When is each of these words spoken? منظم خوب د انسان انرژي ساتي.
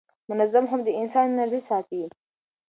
منظم 0.29 0.63
خوب 0.69 0.81
د 0.85 0.89
انسان 1.01 1.25
انرژي 1.29 1.61
ساتي. 1.69 2.03